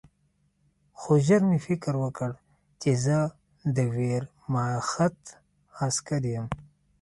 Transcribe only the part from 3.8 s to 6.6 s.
ویرماخت عسکر یم